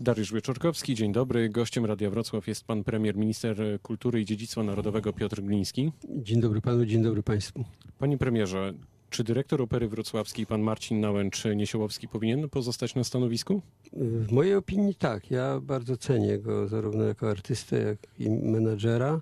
Dariusz 0.00 0.32
Wieczorkowski, 0.32 0.94
dzień 0.94 1.12
dobry. 1.12 1.48
Gościem 1.48 1.84
Radia 1.86 2.10
Wrocław 2.10 2.46
jest 2.46 2.64
pan 2.64 2.84
premier, 2.84 3.16
minister 3.16 3.56
kultury 3.82 4.20
i 4.20 4.24
dziedzictwa 4.24 4.62
narodowego 4.62 5.12
Piotr 5.12 5.42
Gliński. 5.42 5.92
Dzień 6.04 6.40
dobry 6.40 6.60
panu, 6.60 6.86
dzień 6.86 7.02
dobry 7.02 7.22
państwu. 7.22 7.64
Panie 7.98 8.18
premierze, 8.18 8.72
czy 9.10 9.24
dyrektor 9.24 9.62
Opery 9.62 9.88
Wrocławskiej, 9.88 10.46
pan 10.46 10.60
Marcin 10.60 11.00
Nałęcz-Niesiołowski 11.00 12.08
powinien 12.08 12.48
pozostać 12.48 12.94
na 12.94 13.04
stanowisku? 13.04 13.62
W 13.92 14.32
mojej 14.32 14.54
opinii 14.54 14.94
tak. 14.94 15.30
Ja 15.30 15.60
bardzo 15.60 15.96
cenię 15.96 16.38
go 16.38 16.68
zarówno 16.68 17.04
jako 17.04 17.30
artystę, 17.30 17.78
jak 17.82 17.98
i 18.18 18.30
menadżera. 18.30 19.20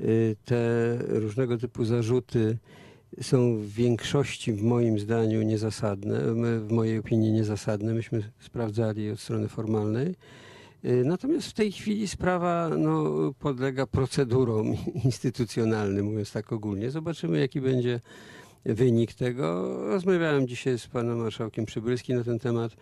Y, 0.00 0.36
Te 0.44 0.98
różnego 1.08 1.58
typu 1.58 1.84
zarzuty 1.84 2.58
są 3.20 3.56
w 3.56 3.68
większości, 3.68 4.52
w 4.52 4.62
moim 4.62 4.98
zdaniu, 4.98 5.42
niezasadne. 5.42 6.20
W 6.60 6.72
mojej 6.72 6.98
opinii 6.98 7.32
niezasadne. 7.32 7.94
Myśmy 7.94 8.22
sprawdzali 8.40 9.10
od 9.10 9.20
strony 9.20 9.48
formalnej. 9.48 10.14
Y, 10.84 11.02
Natomiast 11.04 11.48
w 11.48 11.52
tej 11.52 11.72
chwili 11.72 12.08
sprawa 12.08 12.70
no, 12.78 13.04
podlega 13.38 13.86
procedurom 13.86 14.76
instytucjonalnym, 15.04 16.06
mówiąc 16.06 16.32
tak 16.32 16.52
ogólnie. 16.52 16.90
Zobaczymy, 16.90 17.40
jaki 17.40 17.60
będzie 17.60 18.00
wynik 18.64 19.14
tego. 19.14 19.76
Rozmawiałem 19.88 20.48
dzisiaj 20.48 20.78
z 20.78 20.86
panem 20.86 21.18
marszałkiem 21.18 21.64
Przybylskim 21.64 22.16
na 22.16 22.24
ten 22.24 22.38
temat. 22.38 22.72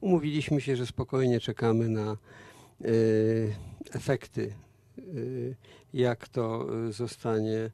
Umówiliśmy 0.00 0.60
się, 0.60 0.76
że 0.76 0.86
spokojnie 0.86 1.40
czekamy 1.40 1.88
na 1.88 2.16
y, 2.84 3.54
efekty, 3.92 4.52
y, 4.98 5.56
jak 5.92 6.28
to 6.28 6.66
zostanie 6.90 7.70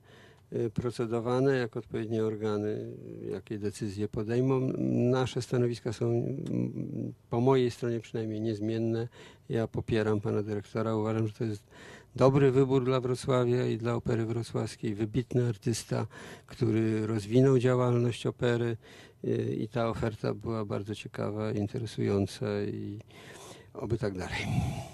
procedowane, 0.74 1.56
jak 1.56 1.76
odpowiednie 1.76 2.24
organy, 2.24 2.68
y, 2.68 3.26
jakie 3.30 3.58
decyzje 3.58 4.08
podejmą. 4.08 4.72
Nasze 5.10 5.42
stanowiska 5.42 5.92
są 5.92 6.36
po 7.30 7.40
mojej 7.40 7.70
stronie 7.70 8.00
przynajmniej 8.00 8.40
niezmienne. 8.40 9.08
Ja 9.48 9.66
popieram 9.66 10.20
pana 10.20 10.42
dyrektora. 10.42 10.96
Uważam, 10.96 11.26
że 11.28 11.34
to 11.34 11.44
jest 11.44 11.62
dobry 12.16 12.50
wybór 12.50 12.84
dla 12.84 13.00
Wrocławia 13.00 13.66
i 13.66 13.78
dla 13.78 13.94
Opery 13.94 14.26
Wrocławskiej. 14.26 14.94
Wybitny 14.94 15.48
artysta, 15.48 16.06
który 16.46 17.06
rozwinął 17.06 17.58
działalność 17.58 18.26
opery 18.26 18.76
y, 19.24 19.56
i 19.60 19.68
ta 19.68 19.88
oferta 19.88 20.34
była 20.34 20.64
bardzo 20.64 20.94
ciekawa, 20.94 21.52
interesująca 21.52 22.46
i 22.62 22.98
oby 23.74 23.98
tak 23.98 24.18
dalej. 24.18 24.38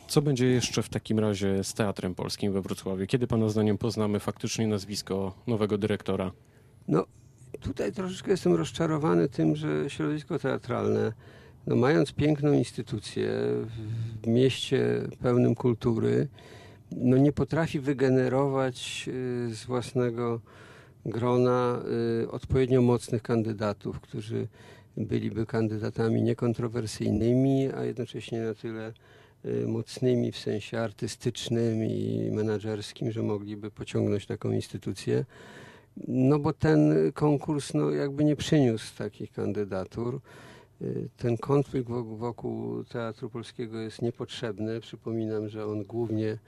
Co 0.09 0.23
będzie 0.23 0.47
jeszcze 0.47 0.83
w 0.83 0.89
takim 0.89 1.19
razie 1.19 1.65
z 1.65 1.75
Teatrem 1.75 2.15
Polskim 2.15 2.53
we 2.53 2.63
Wrocławiu? 2.63 3.07
Kiedy 3.07 3.27
pana 3.27 3.49
zdaniem 3.49 3.79
poznamy 3.79 4.21
faktycznie 4.21 4.67
nazwisko 4.67 5.35
nowego 5.47 5.79
dyrektora? 5.79 6.33
No, 6.89 7.07
tutaj 7.61 7.93
troszeczkę 7.93 8.31
jestem 8.31 8.55
rozczarowany 8.55 9.29
tym, 9.29 9.57
że 9.57 9.91
środowisko 9.91 10.39
teatralne, 10.39 11.13
no, 11.67 11.77
mając 11.77 12.13
piękną 12.13 12.53
instytucję 12.53 13.31
w 14.23 14.27
mieście 14.27 15.03
pełnym 15.23 15.55
kultury, 15.55 16.29
no, 16.93 17.17
nie 17.17 17.33
potrafi 17.33 17.81
wygenerować 17.81 19.09
y, 19.09 19.55
z 19.55 19.65
własnego 19.65 20.41
grona 21.07 21.79
y, 22.23 22.31
odpowiednio 22.31 22.83
mocnych 22.83 23.23
kandydatów, 23.23 24.01
którzy 24.01 24.49
byliby 24.99 25.47
kandydatami 25.47 26.23
niekontrowersyjnymi, 26.23 27.69
a 27.73 27.85
jednocześnie 27.85 28.41
na 28.41 28.55
tyle 28.55 28.93
y, 29.45 29.67
mocnymi 29.67 30.33
w 30.33 30.39
sensie 30.39 30.81
artystycznym 30.81 31.85
i 31.85 32.31
menedżerskim, 32.33 33.13
że 33.13 33.23
mogliby 33.23 33.71
pociągnąć 33.71 34.27
taką 34.27 34.51
instytucję. 34.51 35.25
No 36.09 36.39
bo 36.39 36.53
ten 36.53 37.13
konkurs 37.15 37.75
no, 37.75 37.91
jakby 37.91 38.25
nie 38.25 38.37
przyniósł 38.37 38.97
takich 38.97 39.33
kandydatur. 39.33 40.21
Y, 40.83 41.09
Ten 41.17 41.37
konflikt 41.37 41.89
wokół, 41.89 42.17
wokół 42.17 42.85
Teatru 42.85 43.31
Polskiego 43.31 43.81
jest 43.81 44.03
niepotrzebny. 44.03 44.81
Przypominam, 44.81 45.49
że 45.49 45.67
on 45.67 45.85
głównie 45.85 46.39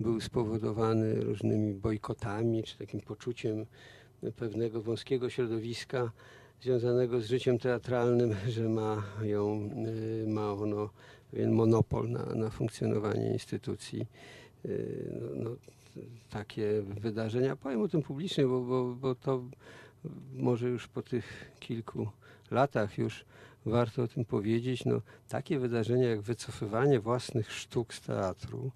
był 0.00 0.20
spowodowany 0.20 1.14
różnymi 1.14 1.74
bojkotami, 1.74 2.62
czy 2.62 2.78
takim 2.78 3.00
poczuciem 3.00 3.66
pewnego 4.36 4.82
wąskiego 4.82 5.30
środowiska 5.30 6.10
związanego 6.60 7.20
z 7.20 7.26
życiem 7.26 7.58
teatralnym, 7.58 8.36
że 8.54 8.68
ma, 8.68 9.02
ją, 9.22 9.70
y, 10.22 10.26
ma 10.28 10.52
ono 10.52 10.90
pewien 11.30 11.52
monopol 11.52 12.10
na, 12.10 12.24
na 12.24 12.50
funkcjonowanie 12.50 13.32
instytucji. 13.32 14.06
Y, 14.64 15.10
No, 15.20 15.50
no, 15.50 15.56
takie 16.30 16.82
wydarzenia. 16.82 17.56
Powiem 17.56 17.82
o 17.82 17.88
tym 17.88 18.02
publicznie, 18.02 18.46
bo, 18.46 18.60
bo, 18.60 18.84
bo 18.94 19.14
to 19.14 19.44
może 20.34 20.68
już 20.68 20.88
po 20.88 21.02
tych 21.02 21.50
kilku 21.60 22.08
latach 22.50 22.98
już 22.98 23.24
warto 23.66 24.02
o 24.02 24.08
tym 24.08 24.24
powiedzieć. 24.24 24.84
No, 24.84 25.00
takie 25.28 25.58
wydarzenia 25.58 26.08
jak 26.08 26.20
wycofywanie 26.20 27.00
własnych 27.00 27.52
sztuk 27.52 27.94
z 27.94 28.00
teatru 28.00 28.70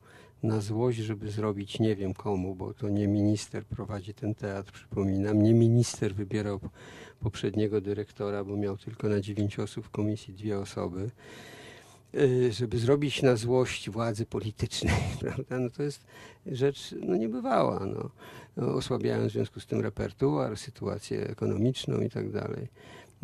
na 0.45 0.61
złość, 0.61 0.99
żeby 0.99 1.31
zrobić 1.31 1.79
nie 1.79 1.97
wiem 1.97 2.15
komu, 2.15 2.55
bo 2.55 2.75
to 2.75 2.89
nie 2.89 3.09
minister 3.09 3.65
prowadzi 3.65 4.15
ten 4.15 4.35
teatr, 4.35 4.73
przypominam. 4.73 5.43
Nie 5.43 5.55
minister 5.55 6.15
wybierał 6.15 6.61
poprzedniego 7.21 7.81
dyrektora, 7.81 8.45
bo 8.45 8.57
miał 8.57 8.77
tylko 8.77 9.09
na 9.09 9.21
dziewięć 9.21 9.59
osób 9.59 9.87
w 9.87 9.91
komisji 9.91 10.35
dwie 10.35 10.59
osoby. 10.59 11.11
Y, 12.15 12.53
Żeby 12.53 12.79
zrobić 12.79 13.23
na 13.23 13.37
złość 13.37 13.91
władzy 13.91 14.27
politycznej, 14.27 14.95
prawda? 15.21 15.59
No 15.59 15.71
to 15.71 15.83
jest 15.83 16.05
rzecz 16.47 16.95
no, 17.01 17.17
niebywała. 17.17 17.87
No. 17.87 18.11
No, 18.57 18.81
w 18.81 19.31
związku 19.31 19.61
z 19.61 19.67
tym 19.67 19.81
repertuar, 19.81 20.57
sytuację 20.57 21.29
ekonomiczną 21.29 22.01
i 22.01 22.11
tak 22.11 22.31
dalej. 22.31 22.69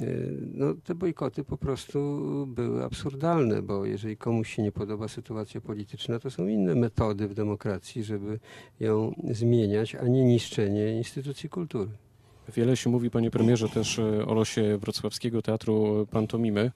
Y, 0.02 0.40
No, 0.54 0.74
te 0.84 0.94
bojkoty 0.94 1.44
po 1.44 1.56
prostu 1.56 1.98
były 2.46 2.84
absurdalne, 2.84 3.62
bo 3.62 3.86
jeżeli 3.86 4.16
komuś 4.16 4.56
się 4.56 4.62
nie 4.62 4.72
podoba 4.72 5.08
sytuacja 5.08 5.60
polityczna, 5.60 6.18
to 6.18 6.30
są 6.30 6.46
inne 6.46 6.74
metody 6.74 7.28
w 7.28 7.34
demokracji, 7.34 8.04
żeby 8.04 8.38
ją 8.80 9.14
zmieniać, 9.30 9.94
a 9.94 10.08
nie 10.08 10.24
niszczenie 10.24 10.98
instytucji 10.98 11.48
kultury. 11.48 11.90
Wiele 12.56 12.76
się 12.76 12.90
mówi, 12.90 13.10
panie 13.10 13.30
premierze, 13.30 13.68
też 13.68 13.98
e, 13.98 14.26
o 14.26 14.34
losie 14.34 14.78
Wrocławskiego 14.78 15.42
Teatru 15.42 16.06
Pantomimy. 16.10 16.70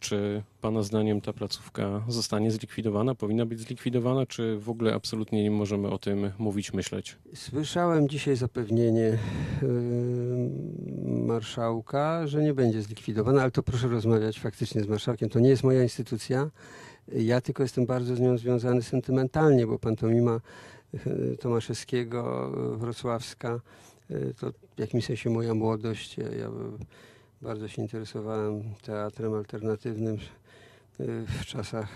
Czy 0.00 0.42
pana 0.60 0.82
zdaniem 0.82 1.20
ta 1.20 1.32
placówka 1.32 2.04
zostanie 2.08 2.50
zlikwidowana, 2.50 3.14
powinna 3.14 3.46
być 3.46 3.60
zlikwidowana, 3.60 4.26
czy 4.26 4.58
w 4.58 4.70
ogóle 4.70 4.94
absolutnie 4.94 5.42
nie 5.42 5.50
możemy 5.50 5.88
o 5.90 5.98
tym 5.98 6.30
mówić, 6.38 6.72
myśleć? 6.72 7.16
Słyszałem 7.34 8.08
dzisiaj 8.08 8.36
zapewnienie 8.36 9.18
marszałka, 11.24 12.26
że 12.26 12.42
nie 12.42 12.54
będzie 12.54 12.82
zlikwidowana, 12.82 13.42
ale 13.42 13.50
to 13.50 13.62
proszę 13.62 13.88
rozmawiać 13.88 14.40
faktycznie 14.40 14.82
z 14.82 14.88
marszałkiem. 14.88 15.28
To 15.28 15.40
nie 15.40 15.48
jest 15.48 15.64
moja 15.64 15.82
instytucja. 15.82 16.50
Ja 17.12 17.40
tylko 17.40 17.62
jestem 17.62 17.86
bardzo 17.86 18.16
z 18.16 18.20
nią 18.20 18.38
związany 18.38 18.82
sentymentalnie, 18.82 19.66
bo 19.66 19.78
pantomima 19.78 20.40
yy, 20.92 21.36
Tomaszewskiego, 21.40 22.52
yy, 22.70 22.78
wrocławska, 22.78 23.60
yy, 24.10 24.34
to 24.40 24.52
w 24.76 24.80
jakimś 24.80 25.04
sensie 25.04 25.30
moja 25.30 25.54
młodość. 25.54 26.18
Ja, 26.18 26.50
bardzo 27.42 27.68
się 27.68 27.82
interesowałem 27.82 28.62
teatrem 28.82 29.34
alternatywnym 29.34 30.18
w 31.40 31.44
czasach 31.46 31.88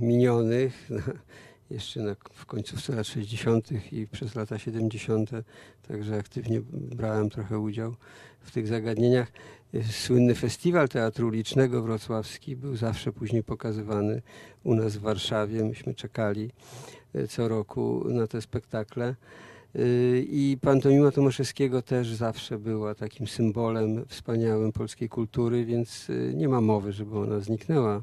minionych. 0.00 0.88
jeszcze 1.70 2.00
na, 2.00 2.16
w 2.32 2.46
końcówce 2.46 2.94
lat 2.94 3.06
60. 3.06 3.92
i 3.92 4.06
przez 4.06 4.34
lata 4.34 4.58
70., 4.58 5.30
także 5.88 6.18
aktywnie 6.18 6.60
brałem 6.72 7.30
trochę 7.30 7.58
udział 7.58 7.94
w 8.40 8.50
tych 8.50 8.66
zagadnieniach. 8.66 9.32
Słynny 9.90 10.34
festiwal 10.34 10.88
teatru 10.88 11.28
ulicznego 11.28 11.82
wrocławski 11.82 12.56
był 12.56 12.76
zawsze 12.76 13.12
później 13.12 13.42
pokazywany 13.42 14.22
u 14.64 14.74
nas 14.74 14.96
w 14.96 15.00
Warszawie. 15.00 15.64
Myśmy 15.64 15.94
czekali 15.94 16.50
y, 17.16 17.28
co 17.28 17.48
roku 17.48 18.04
na 18.08 18.26
te 18.26 18.42
spektakle. 18.42 19.14
Y, 19.76 20.26
I 20.28 20.58
pantomima 20.60 21.10
Tomaszewskiego 21.10 21.82
też 21.82 22.14
zawsze 22.14 22.58
była 22.58 22.94
takim 22.94 23.26
symbolem 23.26 24.06
wspaniałym 24.06 24.72
polskiej 24.72 25.08
kultury, 25.08 25.64
więc 25.64 26.10
y, 26.10 26.32
nie 26.34 26.48
ma 26.48 26.60
mowy, 26.60 26.92
żeby 26.92 27.18
ona 27.18 27.40
zniknęła. 27.40 28.02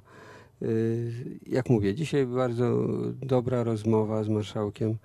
Y, 0.63 1.11
Jak 1.47 1.69
mówię, 1.69 1.95
dzisiaj 1.95 2.25
bardzo 2.25 2.87
dobra 3.21 3.63
rozmowa 3.63 4.23
z 4.23 4.29
marszałkiem, 4.29 4.95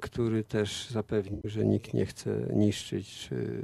który 0.00 0.44
też 0.44 0.90
zapewnił, 0.90 1.40
że 1.44 1.64
nikt 1.64 1.94
nie 1.94 2.06
chce 2.06 2.46
niszczyć 2.54 3.08
czy 3.08 3.62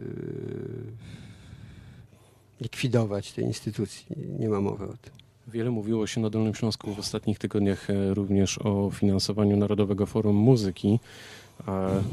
likwidować 2.60 3.32
tej 3.32 3.44
instytucji. 3.44 4.06
Nie 4.38 4.48
ma 4.48 4.60
mowy 4.60 4.84
o 4.84 4.96
tym. 5.02 5.12
Wiele 5.48 5.70
mówiło 5.70 6.06
się 6.06 6.20
na 6.20 6.30
Dolnym 6.30 6.54
Śląsku 6.54 6.94
w 6.94 6.98
ostatnich 6.98 7.38
tygodniach 7.38 7.90
e, 7.90 8.14
również 8.14 8.58
o 8.58 8.90
finansowaniu 8.90 9.56
Narodowego 9.56 10.06
Forum 10.06 10.36
Muzyki. 10.36 10.98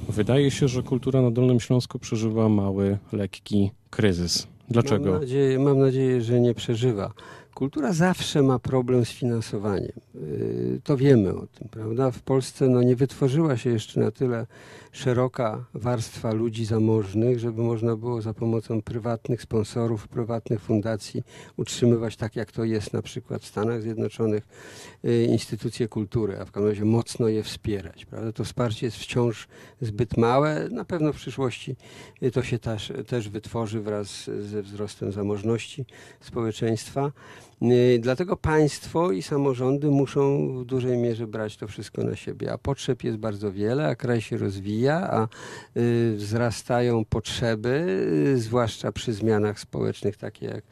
Wydaje 0.10 0.52
się, 0.52 0.68
że 0.68 0.84
kultura 0.84 1.22
na 1.22 1.32
Dolnym 1.32 1.60
Śląsku 1.60 2.00
przeżywa 2.00 2.50
mały, 2.50 2.98
lekki 3.12 3.72
kryzys. 3.90 4.48
Dlaczego? 4.70 5.12
Mam 5.12 5.22
nadzieję, 5.22 5.60
mam 5.60 5.80
nadzieję, 5.80 6.22
że 6.22 6.40
nie 6.40 6.54
przeżywa. 6.54 7.14
Kultura 7.60 7.94
zawsze 7.94 8.42
ma 8.42 8.60
problem 8.60 9.06
z 9.06 9.10
finansowaniem. 9.10 9.92
Y, 10.16 10.82
to 10.84 10.98
wiemy 10.98 11.36
o 11.36 11.48
tym, 11.48 11.70
prawda? 11.70 12.12
W 12.12 12.22
Polsce 12.22 12.68
no, 12.68 12.84
nie 12.84 12.96
wytworzyła 12.96 13.58
się 13.58 13.70
jeszcze 13.70 14.00
na 14.00 14.12
tyle 14.12 14.48
szeroka 14.92 15.66
warstwa 15.74 16.34
ludzi 16.34 16.66
zamożnych, 16.66 17.40
żeby 17.40 17.62
można 17.62 17.96
było 17.96 18.22
za 18.22 18.34
pomocą 18.34 18.82
prywatnych 18.82 19.42
sponsorów, 19.42 20.08
prywatnych 20.08 20.62
fundacji 20.62 21.24
utrzymywać 21.58 22.16
tak, 22.16 22.36
jak 22.36 22.52
to 22.52 22.64
jest 22.64 22.94
na 22.94 23.02
przykład 23.02 23.42
w 23.42 23.48
Stanach 23.48 23.82
Zjednoczonych, 23.82 24.48
y, 25.06 25.24
instytucje 25.24 25.88
kultury, 25.88 26.40
a 26.40 26.46
w 26.46 26.52
każdym 26.52 26.70
razie 26.70 26.86
mocno 26.86 27.28
je 27.28 27.44
wspierać. 27.44 28.06
Prawda? 28.06 28.32
To 28.32 28.44
wsparcie 28.44 28.86
jest 28.86 28.98
wciąż 28.98 29.48
zbyt 29.82 30.18
małe. 30.18 30.70
Na 30.72 30.86
pewno 30.86 31.14
w 31.14 31.16
przyszłości 31.16 31.76
y, 32.24 32.32
to 32.32 32.44
się 32.44 32.60
też, 32.60 32.94
też 33.08 33.30
wytworzy 33.30 33.82
wraz 33.82 34.30
ze 34.42 34.62
wzrostem 34.62 35.12
zamożności 35.12 35.86
społeczeństwa. 36.20 37.12
Y, 37.62 38.00
dlatego 38.00 38.38
państwo 38.38 39.12
i 39.12 39.22
samorządy 39.22 39.88
muszą 39.92 40.54
w 40.60 40.66
dużej 40.66 40.98
mierze 40.98 41.28
brać 41.28 41.58
to 41.58 41.68
wszystko 41.68 42.04
na 42.04 42.16
siebie, 42.16 42.54
a 42.54 42.58
potrzeb 42.58 43.04
jest 43.04 43.18
bardzo 43.18 43.52
wiele, 43.52 43.88
a 43.88 43.96
kraj 43.96 44.22
się 44.22 44.38
rozwija, 44.38 45.10
a 45.12 45.28
y, 45.80 46.14
wzrastają 46.16 47.06
potrzeby, 47.06 47.86
y, 48.28 48.38
zwłaszcza 48.38 48.92
przy 48.92 49.14
zmianach 49.14 49.60
społecznych, 49.60 50.18
takie 50.18 50.46
jak 50.46 50.64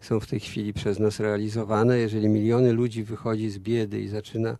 są 0.00 0.20
w 0.20 0.26
tej 0.26 0.40
chwili 0.40 0.72
przez 0.72 0.98
nas 0.98 1.20
realizowane. 1.20 1.98
Jeżeli 1.98 2.28
miliony 2.28 2.72
ludzi 2.72 3.04
wychodzi 3.04 3.50
z 3.50 3.58
biedy 3.58 4.00
i 4.00 4.08
zaczyna 4.08 4.56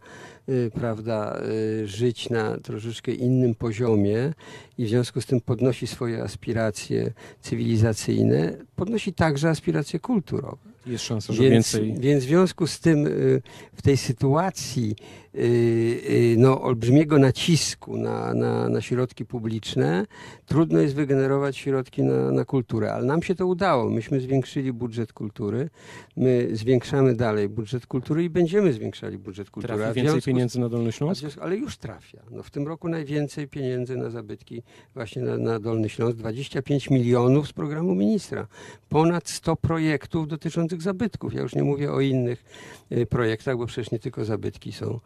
prawda, 0.75 1.41
żyć 1.85 2.31
na 2.31 2.59
troszeczkę 2.59 3.13
innym 3.13 3.55
poziomie 3.55 4.33
i 4.79 4.85
w 4.85 4.89
związku 4.89 5.21
z 5.21 5.27
tym 5.27 5.41
podnosi 5.41 5.87
swoje 5.87 6.23
aspiracje 6.23 7.13
cywilizacyjne, 7.41 8.57
podnosi 8.77 9.13
także 9.13 9.49
aspiracje 9.49 10.01
kulturowe. 10.01 10.70
Jest 10.87 11.05
szansa, 11.05 11.33
że 11.33 11.43
więc, 11.43 11.53
więcej. 11.53 11.95
Więc 12.01 12.25
w 12.25 12.29
związku 12.29 12.67
z 12.67 12.81
tym 12.81 13.07
y, 13.07 13.43
w 13.75 13.83
tej 13.83 13.97
sytuacji 13.97 14.97
y, 15.35 15.39
y, 15.39 16.35
no, 16.39 16.63
olbrzymiego 16.63 17.19
nacisku 17.19 17.97
na, 17.97 18.35
na, 18.35 18.69
na 18.69 18.81
środki 18.81 19.25
publiczne 19.25 20.07
trudno 20.47 20.81
jest 20.81 20.95
wygenerować 20.95 21.57
środki 21.57 22.03
na, 22.03 22.31
na 22.31 22.45
kulturę, 22.45 22.93
ale 22.93 23.05
nam 23.05 23.23
się 23.23 23.35
to 23.35 23.47
udało. 23.47 23.91
Myśmy 23.91 24.21
zwiększyli 24.21 24.73
budżet 24.73 25.13
kultury, 25.13 25.71
my 26.17 26.49
zwiększamy 26.53 27.15
dalej 27.15 27.49
budżet 27.49 27.87
kultury 27.87 28.25
i 28.25 28.31
będziemy 28.31 28.73
zwiększali 28.73 29.19
budżet 29.19 29.51
kultury. 29.51 29.75
Trafi 29.75 30.03
więcej 30.03 30.23
pieniędzy 30.23 30.61
na 30.61 30.69
Dolny 30.69 30.93
Śląsk? 30.93 31.25
Ale 31.41 31.57
już 31.57 31.77
trafia. 31.77 32.19
No, 32.31 32.43
w 32.43 32.51
tym 32.51 32.69
roku 32.69 32.89
najwięcej 32.89 33.49
pieniędzy 33.49 33.97
na 33.97 34.11
zabytki 34.11 34.63
właśnie 34.95 35.23
na, 35.23 35.39
na 35.39 35.59
Dolny 35.59 35.89
Śląsk, 35.89 36.17
25 36.17 36.91
milionów 36.91 37.49
z 37.49 37.53
programu 37.53 37.95
ministra. 37.95 38.47
Ponad 38.89 39.29
100 39.29 39.57
projektów 39.57 40.29
dotyczących 40.29 40.70
zabytków. 40.79 41.35
Ja 41.35 41.43
już 41.43 41.55
nie 41.55 41.63
mówię 41.63 41.93
o 41.93 42.01
innych 42.01 42.45
y, 42.93 43.07
projektach, 43.07 43.57
bo 43.57 43.67
przecież 43.67 43.91
nie 43.91 43.99
tylko 43.99 44.25
zabytki 44.25 44.73
są 44.73 45.01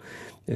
y, 0.49 0.53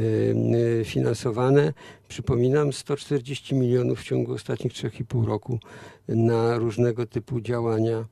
y, 0.81 0.85
finansowane. 0.85 1.73
Przypominam, 2.09 2.73
140 2.73 3.55
milionów 3.55 4.01
w 4.01 4.05
ciągu 4.05 4.33
ostatnich 4.33 4.73
3,5 4.73 5.27
roku 5.27 5.59
na 6.09 6.59
różnego 6.59 7.07
typu 7.07 7.41
działania 7.41 8.05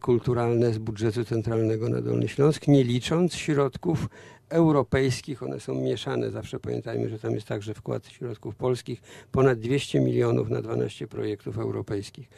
kulturalne 0.00 0.72
z 0.72 0.78
budżetu 0.78 1.24
centralnego 1.24 1.88
na 1.88 2.02
Dolny 2.02 2.28
Śląsk, 2.28 2.68
nie 2.68 2.84
licząc 2.84 3.34
środków 3.34 4.08
europejskich, 4.48 5.42
one 5.42 5.60
są 5.60 5.74
mieszane, 5.74 6.30
zawsze 6.30 6.60
pamiętajmy, 6.60 7.08
że 7.08 7.18
tam 7.18 7.34
jest 7.34 7.46
także 7.46 7.74
wkład 7.74 8.06
środków 8.06 8.56
polskich, 8.56 9.02
ponad 9.32 9.58
200 9.58 10.00
milionów 10.00 10.50
na 10.50 10.62
12 10.62 11.06
projektów 11.06 11.58
europejskich 11.58 12.28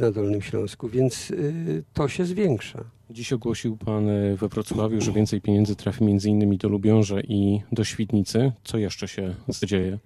na 0.00 0.10
Dolnym 0.10 0.42
Śląsku, 0.42 0.88
więc 0.88 1.30
y, 1.30 1.84
to 1.94 2.08
się 2.08 2.24
zwiększa. 2.24 2.84
Dziś 3.10 3.32
ogłosił 3.32 3.76
Pan 3.76 4.08
y, 4.08 4.36
we 4.36 4.48
Wrocławiu, 4.48 5.00
że 5.00 5.12
więcej 5.12 5.40
pieniędzy 5.40 5.76
trafi 5.76 6.04
między 6.04 6.30
innymi 6.30 6.58
do 6.58 6.68
Lubiąża 6.68 7.20
i 7.20 7.62
do 7.72 7.84
Świdnicy. 7.84 8.52
Co 8.64 8.78
jeszcze 8.78 9.08
się 9.08 9.34
zadzieje? 9.48 9.98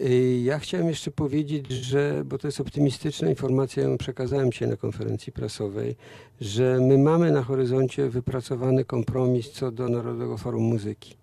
Y, 0.00 0.40
ja 0.44 0.58
chciałem 0.58 0.88
jeszcze 0.88 1.10
powiedzieć, 1.10 1.70
że, 1.70 2.22
bo 2.26 2.38
to 2.38 2.48
jest 2.48 2.60
optymistyczna 2.60 3.28
informacja, 3.28 3.82
ją 3.82 3.98
przekazałem 3.98 4.52
dzisiaj 4.52 4.68
na 4.68 4.76
konferencji 4.76 5.32
prasowej, 5.32 5.96
że 6.40 6.78
my 6.80 6.98
mamy 6.98 7.32
na 7.32 7.42
horyzoncie 7.42 8.08
wypracowany 8.08 8.84
kompromis 8.84 9.50
co 9.50 9.70
do 9.70 9.88
Narodowego 9.88 10.38
Forum 10.38 10.62
Muzyki. 10.62 11.19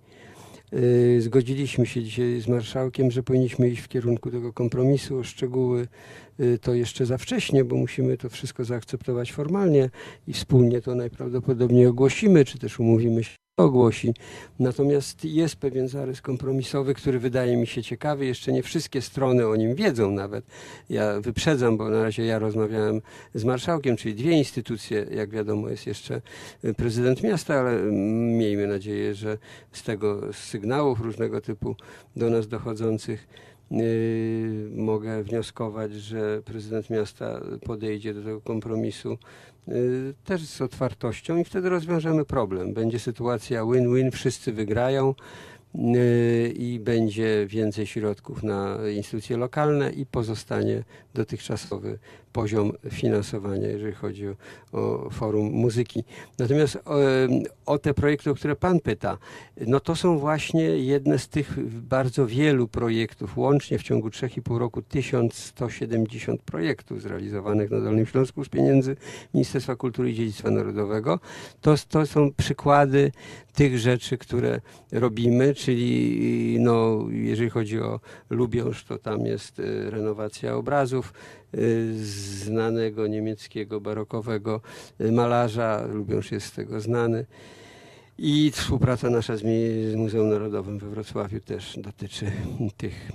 Y, 0.74 1.22
zgodziliśmy 1.22 1.86
się 1.86 2.04
dzisiaj 2.04 2.42
z 2.42 2.48
marszałkiem, 2.48 3.12
że 3.12 3.24
powinniśmy 3.24 3.70
iść 3.70 3.82
w 3.82 3.88
kierunku 3.88 4.32
tego 4.32 4.54
kompromisu. 4.54 5.24
Szczegóły 5.24 5.88
y, 6.40 6.60
to 6.60 6.74
jeszcze 6.74 7.06
za 7.06 7.18
wcześnie, 7.18 7.64
bo 7.64 7.76
musimy 7.76 8.18
to 8.18 8.30
wszystko 8.30 8.66
zaakceptować 8.66 9.32
formalnie 9.32 9.90
i 10.28 10.34
wspólnie 10.34 10.82
to 10.82 10.96
najprawdopodobniej 10.96 11.86
ogłosimy, 11.86 12.46
czy 12.46 12.60
też 12.60 12.80
umówimy 12.80 13.24
się 13.24 13.36
ogłosi. 13.58 14.14
Natomiast 14.60 15.26
jest 15.26 15.56
pewien 15.56 15.88
zarys 15.88 16.22
kompromisowy, 16.22 16.94
który 16.94 17.20
wydaje 17.20 17.58
mi 17.58 17.68
się 17.68 17.84
ciekawy. 17.84 18.26
Jeszcze 18.26 18.52
nie 18.52 18.64
wszystkie 18.64 19.02
strony 19.02 19.48
o 19.48 19.56
nim 19.56 19.76
wiedzą 19.76 20.12
nawet. 20.12 20.46
Ja 20.90 21.22
wyprzedzam, 21.22 21.78
bo 21.78 21.90
na 21.90 22.04
razie 22.04 22.26
ja 22.26 22.40
rozmawiałem 22.40 23.02
z 23.34 23.44
marszałkiem, 23.44 23.98
czyli 23.98 24.16
dwie 24.16 24.32
instytucje, 24.32 25.06
jak 25.12 25.30
wiadomo 25.30 25.70
jest 25.70 25.88
jeszcze 25.88 26.22
prezydent 26.78 27.24
miasta, 27.24 27.60
ale 27.60 27.82
miejmy 28.38 28.68
nadzieję, 28.68 29.16
że 29.16 29.38
z 29.72 29.84
tego 29.84 30.34
z 30.34 30.38
sygnałów 30.38 31.02
różnego 31.02 31.42
typu 31.42 31.76
do 32.16 32.30
nas 32.30 32.48
dochodzących 32.48 33.28
mogę 34.76 35.24
wnioskować, 35.24 35.94
że 35.94 36.42
prezydent 36.46 36.90
miasta 36.90 37.42
podejdzie 37.66 38.14
do 38.14 38.24
tego 38.24 38.42
kompromisu 38.42 39.18
Y, 39.72 40.14
też 40.26 40.46
z 40.46 40.62
otwartością 40.62 41.38
i 41.38 41.44
wtedy 41.44 41.70
rozwiążemy 41.70 42.26
problem. 42.26 42.74
Będzie 42.74 43.00
sytuacja 43.00 43.66
win-win, 43.66 44.12
wszyscy 44.12 44.54
wygrają 44.54 45.10
y, 45.10 45.14
i 46.54 46.80
będzie 46.84 47.46
więcej 47.48 47.88
środków 47.88 48.44
na 48.44 48.78
instytucje 48.96 49.38
lokalne 49.38 49.92
i 49.92 50.06
pozostanie 50.06 50.84
dotychczasowy 51.14 52.00
poziom 52.34 52.72
finansowania, 52.92 53.68
jeżeli 53.68 53.94
chodzi 53.94 54.28
o, 54.28 54.36
o 54.72 55.10
forum 55.10 55.52
muzyki. 55.52 56.04
Natomiast 56.40 56.76
o, 56.86 56.96
o, 57.66 57.78
te 57.80 57.94
projekty, 57.94 58.32
o 58.32 58.36
które 58.36 58.56
Pan 58.56 58.80
pyta, 58.80 59.18
no 59.68 59.80
to 59.80 59.96
są 59.96 60.20
właśnie 60.20 60.64
jedne 60.64 61.20
z 61.20 61.28
tych 61.28 61.80
bardzo 61.82 62.28
wielu 62.28 62.68
projektów, 62.68 63.38
łącznie 63.38 63.80
w 63.80 63.84
ciągu 63.84 64.08
3,5 64.08 64.58
roku 64.58 64.82
1170 64.82 66.42
projektów 66.42 67.02
zrealizowanych 67.02 67.72
na 67.72 67.80
Dolnym 67.80 68.06
Śląsku 68.06 68.44
z 68.44 68.50
pieniędzy 68.50 68.96
Ministerstwa 69.34 69.76
Kultury 69.76 70.12
i 70.12 70.16
Dziedzictwa 70.16 70.52
Narodowego. 70.52 71.20
To, 71.62 71.76
to 71.90 72.06
są 72.06 72.32
przykłady 72.34 73.12
tych 73.58 73.80
rzeczy, 73.80 74.18
które 74.18 74.62
robimy, 74.92 75.54
czyli 75.54 76.58
no, 76.60 77.06
jeżeli 77.10 77.50
chodzi 77.50 77.80
o 77.80 78.00
Lubiąż, 78.30 78.84
to 78.84 78.98
tam 78.98 79.26
jest 79.26 79.60
y, 79.60 79.90
renowacja 79.90 80.56
obrazów, 80.56 81.14
Y, 81.56 82.06
znanego 82.44 83.08
niemieckiego 83.08 83.82
barokowego 83.82 84.62
y, 85.02 85.12
malarza. 85.12 85.88
Lubiąż 85.94 86.32
jest 86.32 86.48
z 86.48 86.52
tego 86.52 86.82
znany. 86.82 87.26
I 88.18 88.52
współpraca 88.52 89.10
nasza 89.10 89.38
z 89.38 89.44
Muzeum 89.96 90.30
Narodowym 90.30 90.80
we 90.80 90.90
Wrocławiu 90.90 91.40
też 91.40 91.80
dotyczy 91.82 92.26
tych 92.78 93.12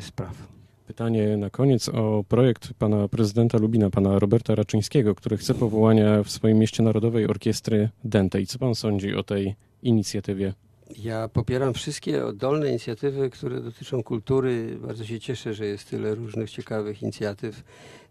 spraw. 0.00 0.48
Pytanie 0.86 1.36
na 1.36 1.50
koniec 1.50 1.88
o 1.88 2.24
projekt 2.28 2.74
pana 2.74 3.08
prezydenta 3.08 3.58
Lubina, 3.58 3.90
pana 3.90 4.18
Roberta 4.18 4.54
Raczyńskiego, 4.54 5.14
który 5.14 5.36
chce 5.36 5.54
powołania 5.54 6.22
w 6.22 6.30
swoim 6.30 6.58
mieście 6.58 6.82
narodowej 6.82 7.26
orkiestry 7.26 7.88
Dentej. 8.04 8.46
Co 8.46 8.58
pan 8.58 8.74
sądzi 8.74 9.14
o 9.14 9.22
tej 9.22 9.54
inicjatywie? 9.82 10.54
Ja 10.98 11.28
popieram 11.28 11.74
wszystkie 11.74 12.26
oddolne 12.26 12.68
inicjatywy, 12.68 13.30
które 13.30 13.60
dotyczą 13.60 14.02
kultury. 14.02 14.78
Bardzo 14.80 15.04
się 15.04 15.20
cieszę, 15.20 15.54
że 15.54 15.66
jest 15.66 15.90
tyle 15.90 16.14
różnych 16.14 16.50
ciekawych 16.50 17.02
inicjatyw. 17.02 17.62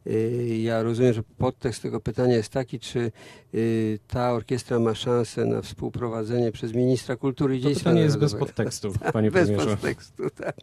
Y, 0.08 0.60
ja 0.64 0.84
rozumiem, 0.84 1.14
że 1.14 1.24
podtekst 1.38 1.82
tego 1.82 2.00
pytania 2.00 2.36
jest 2.36 2.50
taki, 2.50 2.80
czy 2.80 3.12
y, 3.54 4.00
ta 4.08 4.32
orkiestra 4.32 4.80
ma 4.80 4.96
szansę 4.96 5.46
na 5.46 5.62
współprowadzenie 5.62 6.52
przez 6.52 6.74
ministra 6.74 7.16
kultury 7.16 7.58
i 7.58 7.62
dziedzictwa 7.62 7.90
pytanie 7.90 8.02
jest 8.02 8.18
bez 8.18 8.34
podtekstu, 8.36 8.94
panie 9.14 9.32
Bez 9.32 9.48
premierze. 9.48 9.70
podtekstu, 9.70 10.30
tak. 10.30 10.56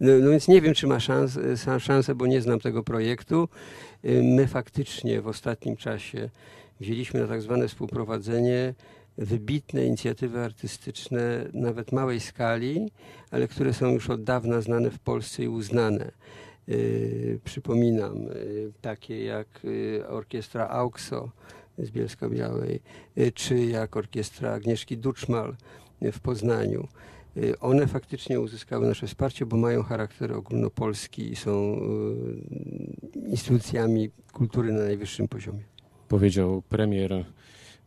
No, 0.00 0.12
no, 0.20 0.30
więc 0.30 0.48
nie 0.48 0.60
wiem, 0.60 0.74
czy 0.74 0.86
ma 0.86 1.00
szansę, 1.00 1.40
szansę, 1.80 2.14
bo 2.14 2.26
nie 2.26 2.42
znam 2.42 2.60
tego 2.60 2.82
projektu. 2.82 3.48
Y, 4.04 4.22
my 4.22 4.46
faktycznie 4.46 5.20
w 5.20 5.28
ostatnim 5.28 5.76
czasie 5.76 6.30
wzięliśmy 6.80 7.20
na 7.20 7.26
tak 7.26 7.42
zwane 7.42 7.68
współprowadzenie 7.68 8.74
wybitne 9.18 9.86
inicjatywy 9.86 10.40
artystyczne, 10.40 11.48
nawet 11.52 11.92
małej 11.92 12.20
skali, 12.20 12.90
ale 13.30 13.48
które 13.48 13.74
są 13.74 13.92
już 13.92 14.10
od 14.10 14.24
dawna 14.24 14.60
znane 14.60 14.90
w 14.90 14.98
Polsce 14.98 15.42
i 15.42 15.48
uznane. 15.48 16.10
Yy, 16.68 17.40
przypominam, 17.44 18.22
yy, 18.22 18.72
takie 18.80 19.24
jak 19.24 19.46
yy, 19.64 20.08
orkiestra 20.08 20.68
AUXO 20.68 21.30
z 21.78 21.90
Bielska 21.90 22.28
Białej, 22.28 22.80
yy, 23.16 23.32
czy 23.32 23.58
jak 23.66 23.96
orkiestra 23.96 24.52
Agnieszki 24.52 24.98
Duczmal 24.98 25.56
w 26.12 26.20
Poznaniu. 26.20 26.88
One 27.60 27.86
faktycznie 27.86 28.40
uzyskały 28.40 28.86
nasze 28.86 29.06
wsparcie, 29.06 29.46
bo 29.46 29.56
mają 29.56 29.82
charakter 29.82 30.32
ogólnopolski 30.32 31.32
i 31.32 31.36
są 31.36 31.80
instytucjami 33.26 34.10
kultury 34.32 34.72
na 34.72 34.84
najwyższym 34.84 35.28
poziomie. 35.28 35.62
Powiedział 36.08 36.62
premier 36.68 37.24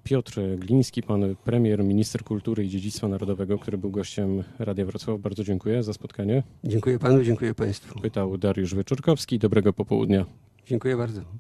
Piotr 0.06 0.42
Gliński, 0.58 1.04
pan 1.04 1.36
premier, 1.44 1.84
minister 1.84 2.24
kultury 2.24 2.66
i 2.66 2.70
dziedzictwa 2.70 3.08
narodowego, 3.08 3.60
który 3.60 3.78
był 3.78 3.92
gościem 3.92 4.44
Radia 4.60 4.86
Wrocław. 4.86 5.20
Bardzo 5.20 5.44
dziękuję 5.44 5.84
za 5.84 5.94
spotkanie. 5.94 6.44
Dziękuję 6.64 7.00
panu, 7.00 7.24
dziękuję 7.24 7.54
państwu. 7.54 8.00
Pytał 8.00 8.38
Dariusz 8.38 8.76
Wyczorkowski. 8.76 9.40
Dobrego 9.40 9.74
popołudnia. 9.74 10.26
Dziękuję 10.66 10.98
bardzo. 10.98 11.22